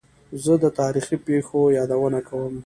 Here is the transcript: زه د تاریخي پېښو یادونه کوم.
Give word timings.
زه 0.43 0.53
د 0.63 0.65
تاریخي 0.79 1.17
پېښو 1.27 1.59
یادونه 1.77 2.19
کوم. 2.27 2.53